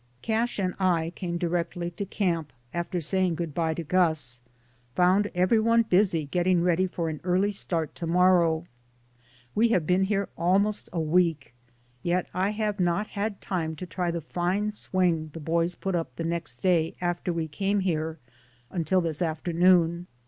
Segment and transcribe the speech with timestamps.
[0.23, 4.41] Cash and I came directly to camp, after saying good bye to Gus;
[4.95, 8.65] found every one busy getting ready for an early start to mor row.
[9.53, 11.53] We have been here almost a week,
[12.01, 16.15] yet I have not had time to try the fine swing the boys put up
[16.15, 18.17] the next day after we came here
[18.71, 20.07] until this afternoon.